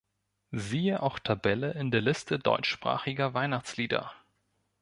Siehe 0.49 1.03
auch 1.03 1.19
Tabelle 1.19 1.73
in 1.75 1.91
der 1.91 2.01
Liste 2.01 2.39
deutschsprachiger 2.39 3.35
Weihnachtslieder. 3.35 4.11